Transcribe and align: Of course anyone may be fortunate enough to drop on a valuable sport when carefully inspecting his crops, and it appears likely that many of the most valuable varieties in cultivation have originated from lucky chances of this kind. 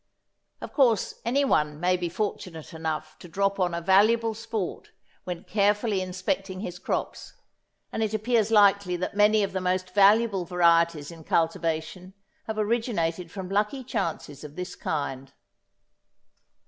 Of 0.61 0.73
course 0.73 1.21
anyone 1.25 1.79
may 1.79 1.95
be 1.95 2.09
fortunate 2.09 2.73
enough 2.73 3.19
to 3.19 3.27
drop 3.27 3.59
on 3.59 3.75
a 3.75 3.81
valuable 3.81 4.33
sport 4.33 4.89
when 5.25 5.43
carefully 5.43 6.01
inspecting 6.01 6.61
his 6.61 6.79
crops, 6.79 7.33
and 7.91 8.01
it 8.01 8.11
appears 8.11 8.49
likely 8.49 8.95
that 8.95 9.15
many 9.15 9.43
of 9.43 9.53
the 9.53 9.61
most 9.61 9.91
valuable 9.93 10.43
varieties 10.43 11.11
in 11.11 11.23
cultivation 11.23 12.15
have 12.45 12.57
originated 12.57 13.29
from 13.29 13.47
lucky 13.49 13.83
chances 13.83 14.43
of 14.43 14.55
this 14.55 14.73
kind. 14.73 15.33